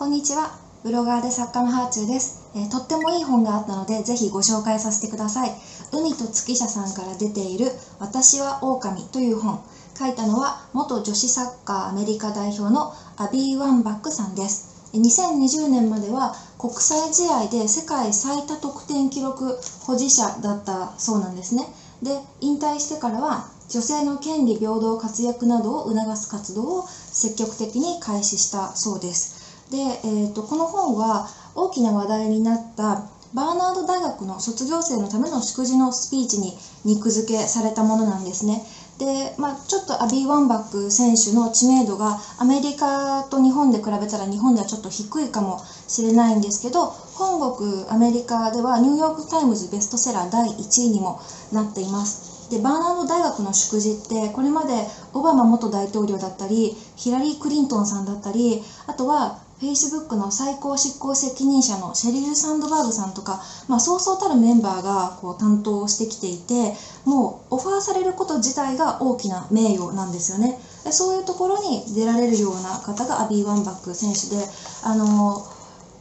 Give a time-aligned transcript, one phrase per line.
[0.00, 0.50] こんにちは。
[0.82, 5.52] ブロガーで作家のハーチューです、えーとってもいい本があったので、ぜひご紹介させてください。
[5.92, 9.60] 海と月社さんから出ている私は狼という本。
[9.98, 14.62] 書いたのは元女子サッカーアメリカ代表のアビー・ワンバックさんです。
[14.94, 21.68] 2020年までは国際試合で世界最多得点記録保持者だったそうなんですね。
[22.00, 29.39] で、引退してからは女性の権利平等活躍などを促す活動を積極的に開始したそうです。
[29.70, 36.52] で、えー、とこの本は大きな話題になったバーナード大学の卒業生のための祝辞のスピーチに
[36.84, 38.64] 肉付けされたものなんですね。
[38.98, 51.20] で、まあ、ちょっとアビー・ワンバック選手の知名度がアメリカと日本で比べたら日本ではちょっと低いかもしれないんですけど本国アメリカではニューヨーク・タイムズベストセラー第1位にも
[51.52, 52.50] なっています。
[52.50, 54.72] でバーナード大学の祝辞ってこれまで
[55.14, 66.72] オバマ元大統領だったりヒラリー・クリントンさんだったりあとは Facebook の最高執行責任者のシェリル・サンドバーグさんとか、まあ、そうそうたるメンバーがこう担当してきていて
[67.04, 70.58] もうオファーされること自体が大きな名誉なんですよね。
[70.84, 74.42] でそういうところに出られるような方がアビー・ワンバック選手で
[74.82, 75.44] あの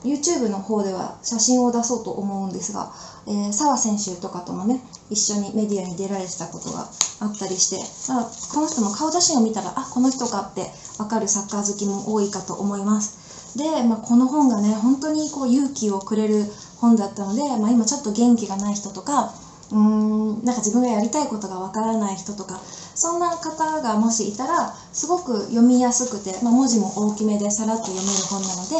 [0.06, 2.94] YouTube の方では写真を出そうと思うんですが、
[3.28, 6.88] えー、澤選手とかともね一緒にメディアに出られてたことが
[7.20, 7.76] あったりして、
[8.14, 13.29] あ、この人の顔写真を見たらあこの人かって分かるサッカー好きも多いかと思います。
[13.56, 16.46] で、まあ、この本がね本当にこう勇気をくれる
[16.78, 19.34] 本だったので、まあ、今ちょっと元気がない人とか
[19.72, 22.60] うーんなんか自分がやりたいことがわからない人とか
[22.96, 28.76] そんな方がもしいたらすごく読みやすくて、まあ、文字も大きめでさらっと読める本なので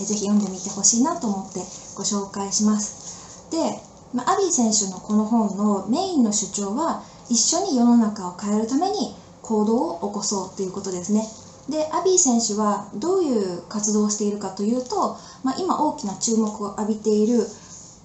[0.00, 1.60] えぜひ読んでみてほしいなと思って
[1.94, 3.50] ご紹介します。
[3.50, 3.58] で、
[4.12, 11.22] まあ、アビー選手のこの本のメインの主張は一緒に世の中を変えるために行動を起こそうということですね
[11.68, 17.38] でアビー選手はどういう活動をしているかというと、まあ、今大きな注目を浴びている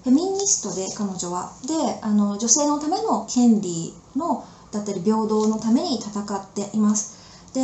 [0.02, 1.52] フェミニストで彼女は。
[1.66, 7.52] であの女性のための権利のだったり平等のために戦っています。
[7.52, 7.60] で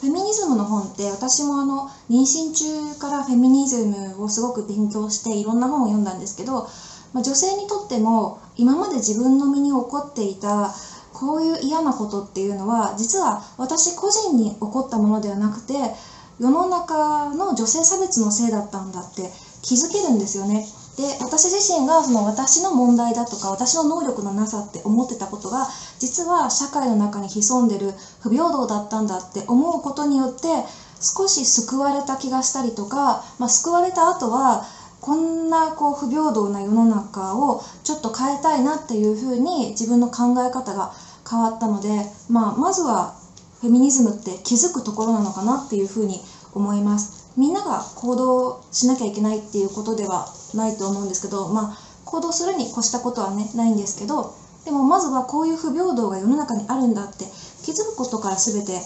[0.00, 6.68] フェミニズムの本って私もあの妊娠中からフェミニズムをすごく勉強していろんな本を読んだんですけど、
[7.12, 10.74] まあ、女性にとっても今まで自分の身に起こっていた
[11.16, 15.90] こういう嫌なことっていうのは実は私個人に起こったものではなくて
[16.38, 19.30] 世の中の女性差別のせいだったんだって
[19.62, 20.62] 気づけるんですよね。
[20.98, 25.66] で私自身がその私の問題だとか私の能力のなさって思ってたことが
[25.98, 30.64] 実は社会の中に潜んでる不平等だったんだって思うことによって
[31.00, 34.62] 少し救われた気がしたりとか、まあ、救われた後は
[35.00, 40.90] こんなこう不平等な世の中をちょっと変えたいなっていうふうに自分の考え方が
[41.28, 41.88] 変わったので、
[42.28, 43.14] まあ、まずは
[43.60, 46.20] フェミニズムって気づくところなのかなっていうふうに
[46.54, 47.26] 思います。
[47.36, 54.32] みんなが行動しなきゃいけないっていうことではないと思うんですけど、まあ、行動するに越したことはねないんですけど
[54.64, 57.26] でもまずはこういう不平等が世の中にあるんだって
[57.62, 58.80] 気づくことから全て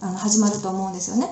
[0.00, 1.30] あの始まると思うんですよね。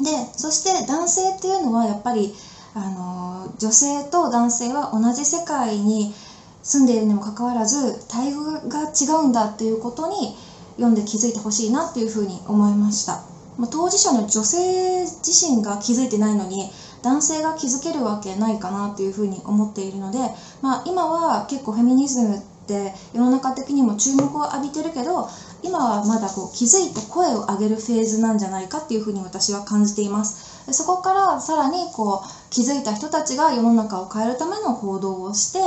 [0.00, 2.32] でそして男性っていうのはやっぱり
[2.72, 6.14] あの女性と男性は同じ世界に
[6.62, 10.34] 住んでいるにもかかわらず待遇が違うんだっていうことに
[10.76, 13.20] 読んで気づいてほしいなっていうふうに思いました。
[13.58, 16.70] まあ、当事者の女性自身が気づいてないのに
[17.02, 20.18] 男性が気づけるわけないかなっていうふうに思っているので、
[20.62, 25.28] まあ、今は結構フェミニズムって世の中的にも注目を浴びてるけど
[25.62, 35.58] 今はまだこう気づいて声を上げるフェーズなんじゃないかっていうふうに私は感じていますでそこからさらにこう気づいた人たちが世の中を変えるための行動をして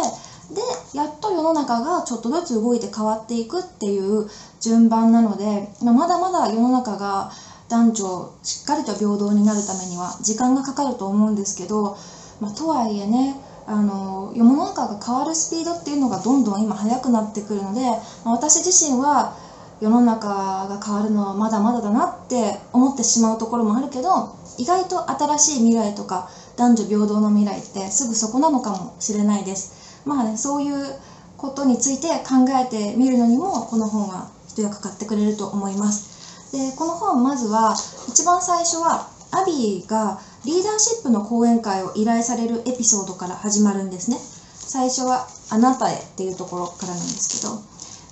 [0.52, 0.62] で
[0.98, 4.28] やっと世の中がちょっとずつ動いて変わっていくっていう
[4.60, 7.32] 順番なので、ま、だまだ世の中が
[7.70, 11.96] 男女しっかりと平等になるためには時間がかかると思うんですけど、
[12.42, 17.82] まあ、とはいえねあの世の中が変わるスピードっていうのがどんどん今速くなってくるので、
[18.26, 19.38] まあ、私自身は
[19.80, 29.93] 世の中が変わるのはまだまだだなって思ってしまうところもあるけど意外と新しい未来とか男女平等の未来ってすぐそこなのかもしれないです。
[30.06, 30.96] まあね、そういう
[31.38, 36.52] ことについて考えてみるのにもこの本は一役買ってくれると思います。
[36.54, 37.76] でこの本まずは
[38.08, 47.60] 一番最初はアビーがリーダーシップの講演会を依頼されるエピソードから始まるんですね最初は「あなたへ」っていうところからなんですけど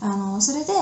[0.02, 0.74] あのそれで、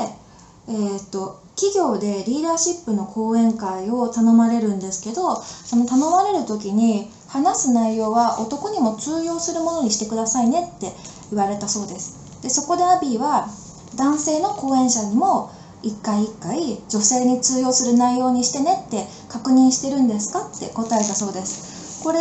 [0.70, 10.92] えー、っと企業でリーダーシップの講演会を頼まれるんですけどその頼まれる時に話す内容は男にも通用するものにしてくださいねって
[11.32, 12.42] 言われたそうです。
[12.42, 13.48] でそこでアビーは
[13.96, 15.52] 男性の講演者にも
[15.84, 22.04] 一回一回女性に通用する内容にしてねって確認してるんですかって答えたそうです。
[22.04, 22.20] これ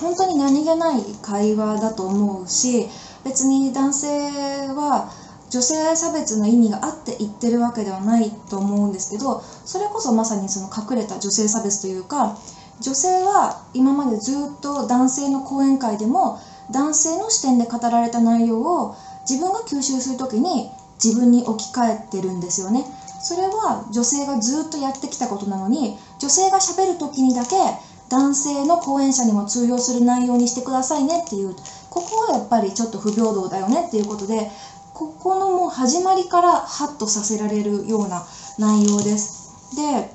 [0.00, 2.86] 本当に何気ない会話だと思うし
[3.24, 5.10] 別に男性は
[5.50, 12.38] 女性差別の意味があって言ってるわけではないと思うんですけどそれこそまさにその隠れた女性差別というか
[12.80, 16.38] 女性は今までずっと男性の講演会でも
[16.70, 18.96] 男性の視点で語られた内容を
[19.28, 20.70] 自分が吸収する時に
[21.02, 22.86] 自分に置き換えてるんですよね。
[23.20, 27.56] それは女性がずっとやってきたことなのに女性がしゃべる時にだけ
[28.08, 31.54] 男性の講演者にも通用する内容にしてくださいねっていう
[31.90, 34.48] ここはやっぱりちょっと不平等だよねっていうことで
[34.94, 38.24] ここのもう始まりからハッとさせられるような
[38.56, 39.76] 内容です。
[39.76, 40.10] で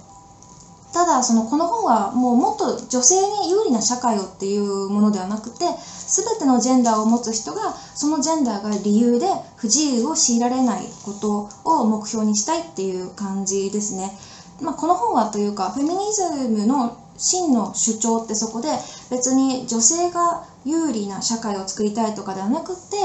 [0.93, 9.25] ただそのこの本はもうもっと女性に有利な社会をっていうものではなくて全てのジェンダーを持つ人がそのジェンダーが理由で
[9.55, 14.15] 不自由を強いられないことを目標にしたいっていう感じですね。
[14.61, 18.69] まあ、この本はというかフェミニズムの真の主張ってそこで
[19.09, 22.97] 別に女性が有利な社会を作りたいとかではなくって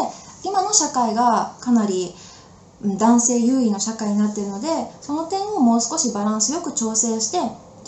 [0.45, 2.15] 今の社会がかなり
[2.85, 4.69] 男性優位の社会になっているので
[5.01, 7.39] その点をもう少しバランスよく調整して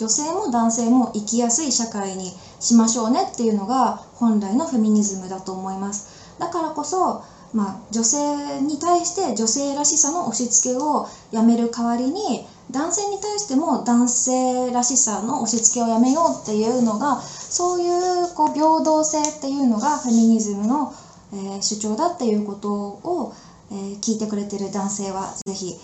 [0.01, 20.91] 女性も男性も生きやすい社会にしましょうねっていうのが本来のフェミニズムだと思いますだからこそ、まあ、女性に対して女性らしさの押し付けをやめる代わりに男性に対しても男性らしさの押し付けをやめようっていうのがそういうこう平等性っていうのがフェミニズムの
[21.33, 23.33] え、主張だっていうことを、
[23.71, 25.75] え、聞いてくれてる男性はぜひ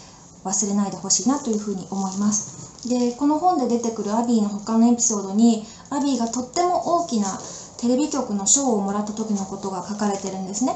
[0.44, 2.77] 忘れないでほしいなというふうに思います。
[2.88, 7.38] でこの本で出てくるアビーの他のエピソードにアビーがとっても大きな
[7.78, 10.76] テレビ局の賞をもらった時のことが書かれてるんですね。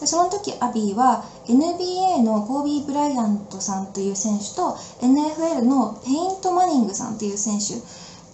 [0.00, 7.78] でその時アビーは NBA のコービー・ブライアントさんという選手と NFL のペイトン・マニングさんという選手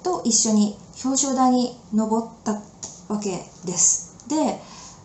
[0.04, 0.72] と一緒に
[1.04, 2.56] 表彰台に上った
[3.08, 4.02] わけです。
[4.28, 4.56] で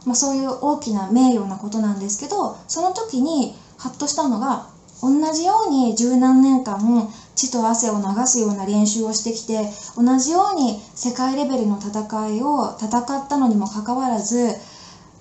[0.06, 4.64] まあ、そういう大きな名誉なことなんですけどその時にハッとしたのが
[5.02, 14.56] 同じように十何年間血と汗を流すような練習をしてきて同じように世界レベルの戦いを戦ったのにもかかわらず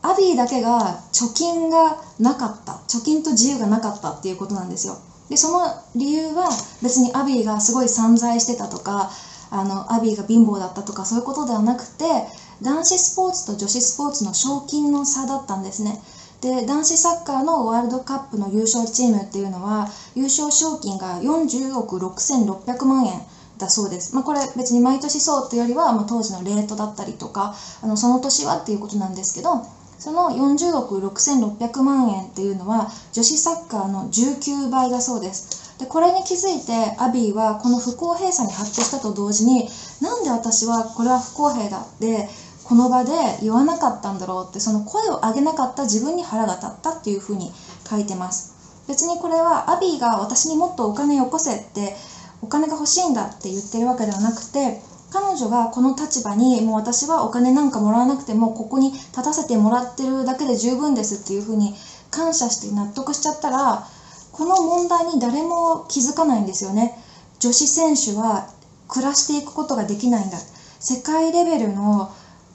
[0.02, 4.98] アビーだけが貯金がなかった貯金と自由がなかったっていうことなんですよ
[5.28, 5.60] でその
[5.94, 6.48] 理由は
[6.82, 9.08] 別にアビーがすごい散財してたとか
[9.50, 12.24] あのアビーが貧乏だったとかそういうことではなくて
[12.62, 15.98] 男子スポーツと女子スポーツの賞金の差だったんですね。
[16.40, 23.20] で男子サッカーのワールドカップの優勝チームっていうのは優勝賞金が40億6600万円
[23.58, 29.62] だそうです、まあ、これ別に毎年そうっていうよりは、まあ、当時のレートだったりとかあのその年はっていうことなんですけど
[29.98, 35.76] その40億6600万円っていうのは女子サッカーの19倍だそうです。
[35.78, 39.66] でこれに気づいてアビーはこの不公平さに発展したと同時に
[40.00, 42.28] なんで私はこれは不公平だって
[42.70, 43.10] この場で
[43.42, 47.50] 言わなかったんだろうってその声を上げなかった自分に腹が立ったっていうふうに
[47.84, 48.54] 書いてます。
[48.86, 51.96] 別にこれはアビーが私にもっとお金よこせって
[52.42, 54.78] お金が欲しいんだって言ってるわけではなくて
[55.10, 61.74] 彼女がこの立場にもう私はお金なんかもらわなくてもここに立たせてもらってるだけで十分ですっていうふうに
[62.12, 63.84] 感謝して納得しちゃったら
[64.30, 66.96] この問題に誰も気づかないんですよね。
[67.40, 68.46] 女子選手は
[68.86, 70.38] 暮らしていくことができないんだ。
[70.78, 72.08] 世界レベルの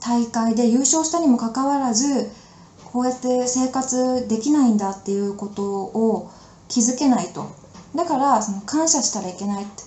[0.05, 2.29] 大会で優勝したにもかかわらず
[2.83, 6.29] こうやって生活できないんだっていうことを
[6.67, 7.47] 気づけないと。
[7.95, 9.83] だからその感謝したらいけないって。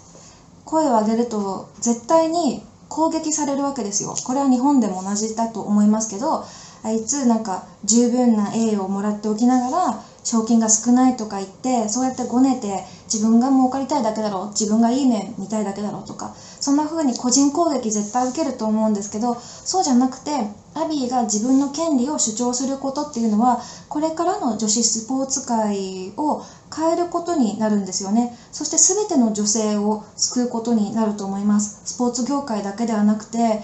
[0.64, 4.14] 声を上げると絶対に攻撃されるわけですよ。
[4.24, 6.44] これは日本でも同じだと思いますけど
[6.82, 20.44] あいつなんか十分な栄誉をもらっておきながら賞金が少ないとか言ってそうやってごねて自分が儲かりたいだけだろう自分がいい面見たいだけだろうとかそんな風に個人攻撃絶対受けると思うんですけどそうじゃなくて
[20.74, 23.58] アビーが自分の権利を主張することっていうのは
[23.88, 26.38] これからの女子スポーツ界を
[26.74, 28.30] 変えることになるんですよね。
[28.52, 31.80] そして全ての女性を救うことになると思います。
[31.84, 33.58] スポーツ業界だけではなくて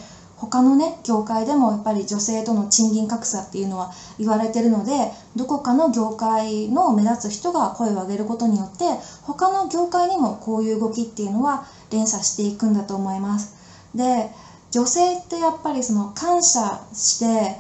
[0.47, 8.85] 他のね業界でもやっぱり女性との賃金格差っていうのは言われてるのでどこかの業界の目立つ人が声を上げることによって
[9.23, 13.55] 他の業界にもこういう動きっていうのは連鎖していくんだと思います。
[13.95, 14.31] で
[14.71, 17.57] 女性ってやっぱりその感謝して、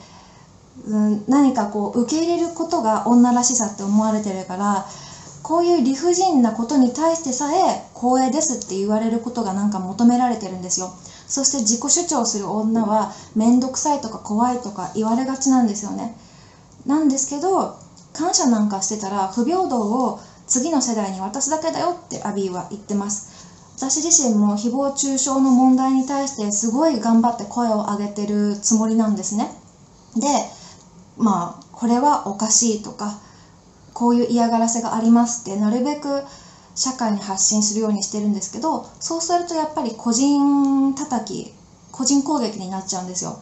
[0.86, 4.86] うん、何かこう受け入れることが女らしさって思われてるから
[5.44, 10.92] こういう理不尽なことに対してさえ光栄ですって言われることがなんか求められてるんですよ。
[11.28, 16.14] そして自己主張する女は面倒くさいとか怖いとか言われがちなんですよね
[16.86, 17.74] なんですけど
[18.12, 23.24] 感謝なんかしてたら不平等を次の世代に渡すだけだよってアビーは言ってます
[23.76, 29.50] 私自身も誹謗中傷の問題に対してすごい頑張って声を上げてるつもりなんですね。
[30.16, 30.46] で
[31.16, 33.16] まあこれはおかしいとか
[33.92, 36.22] こういう嫌がらせがありますってなるべく
[36.74, 41.52] 社会に発信するようにしてるんですけどそうするとやっぱり個人叩き
[41.92, 43.38] 個人攻撃になっちゃうんですよ。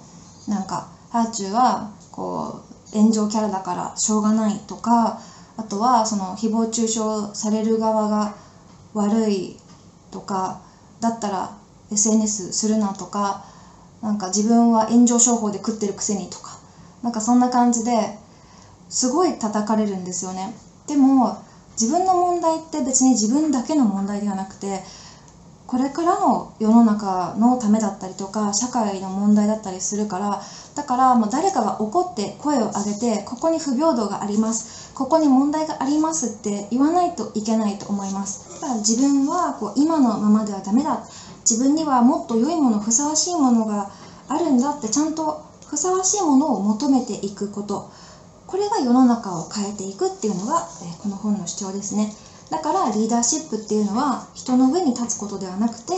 [0.47, 2.61] なんかハーチューはこ
[2.93, 5.19] う炎上キャラだからしょうがないとか
[5.57, 7.01] あとはその誹謗中傷
[7.33, 8.35] される側が
[8.95, 9.57] 悪い
[10.11, 10.59] とか
[11.01, 11.57] だったら
[11.91, 13.45] SNS するなとか
[14.03, 16.59] なんか自分は炎上商法で食ってるくせにとか
[17.03, 18.15] なんかそんな感じで
[18.89, 20.53] すごい叩かれるんですよね
[20.87, 21.37] でも
[21.81, 24.83] 自分の問題って別に自分だけの問題ではなくて
[25.67, 30.41] これからの世の中のためだったりとか社会の問題だったりするから
[30.75, 38.41] だからもう誰かが怒って声を上げてここに不平等がありますここに問題がありますって言わないといけないと思います。
[38.61, 41.01] だから自分はこう今のままではダメだ。
[41.49, 43.89] 自分にはもっと良いものふさわしいものが
[44.29, 47.89] あるんだってちゃんとふさわしいものを求めていくこと。
[48.53, 52.13] これが世の中を変えていくっていうのが、えこの本の主張ですね。
[52.51, 55.95] だからリーダーシップっていうのは人の上に立つことではなくて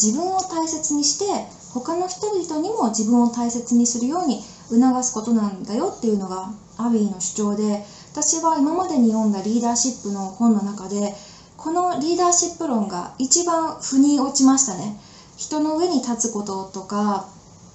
[0.00, 1.26] 自分を大切にして
[1.74, 4.40] 他の人々にも自分を大切にするように
[4.70, 11.12] 促すことなんだよっていうのがアビーの主張で私は今までに読んだリーダーシップの本の中で
[11.58, 14.96] このリーダーシップ論が一番腑に落ちましたね。
[15.36, 17.26] 人の上に立つこととか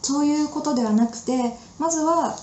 [0.01, 2.36] そういうことではなくてまずは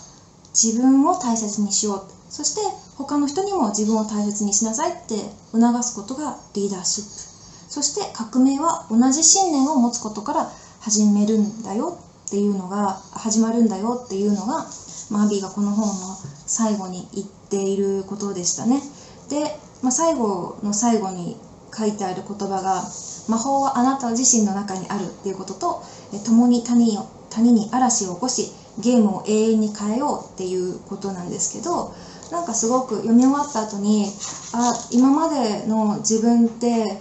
[0.54, 2.32] 自分を大切にしよう。
[2.32, 2.60] そして
[2.96, 5.16] 他の人にも自分を大切にしなさいって
[5.52, 7.32] 促すことがリーダーシップ。
[7.72, 14.66] そして革命は同じ信念を持つことから始めるんだよっていうのが始まるんだよっていうのが
[15.10, 16.16] マービーがこの本の
[16.46, 18.82] 最後に言っていることでしたね。
[19.28, 21.36] で、まあ、最後の最後に
[21.74, 22.82] 書いてある言葉が
[23.28, 25.82] 魔法はあなた自身の中にあるっていうことと
[26.26, 26.98] 共に谷
[27.30, 31.92] 谷に嵐を起こしゲームを永遠に変えようっていうことなんですけど
[32.30, 34.06] なんかすごく読み終わった後に
[34.54, 36.98] あ今までの自分って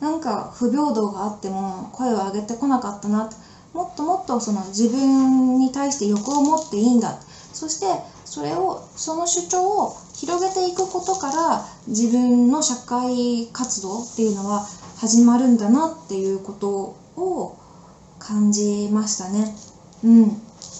[0.00, 3.30] なんか不平等があっても声を上げてこなかったな
[3.72, 7.14] もっともっとその自分に対して欲を持っていいんだ
[7.52, 7.86] そして
[8.24, 14.62] それをその主張を広げていくことから自分の社会活動っていうのは
[14.96, 17.52] 始まるんだなっていうことを
[18.18, 19.46] 感じましたね。
[20.04, 20.36] うん、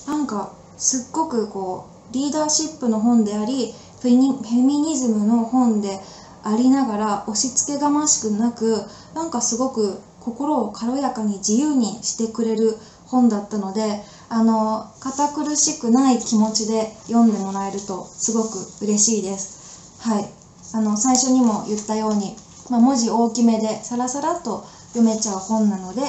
[0.07, 5.99] なんかすっごくこうリーダーシップの本でありフェミニズムの本で
[6.45, 8.85] ありながら押し付けがましくなく
[9.15, 20.01] なんかすごく心を軽やかに自由にしてくれる本だったのであの堅苦しくない気持ちで読んでもらえるとすごく嬉しいです。
[20.01, 20.29] はい、
[20.75, 22.37] あの最初にも言ったように、
[22.71, 26.03] まあ、文字大きめでサラサラと読めちゃう本なので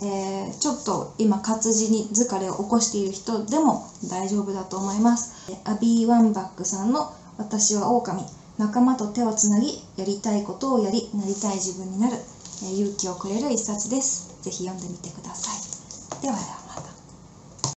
[0.00, 5.32] えー、ちょっと今活字に疲れを起こしている人でも大丈夫だと思います。
[5.64, 8.24] アビー・ワンバックさんの「私は狼。
[8.58, 12.16] 仲間と手をつなぎやりたいことをやりなりたい自分になる」
[12.62, 14.28] えー、勇気をくれる一冊です。
[14.42, 16.22] 是非読んでみてください。
[16.22, 16.67] ではでは。